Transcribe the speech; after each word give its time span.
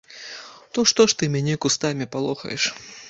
То 0.77 0.85
што 0.91 1.05
ж 1.13 1.17
ты 1.19 1.29
мяне 1.35 1.59
кустамі 1.67 2.11
палохаеш? 2.17 2.63